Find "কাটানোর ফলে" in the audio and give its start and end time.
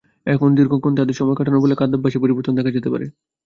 1.37-1.79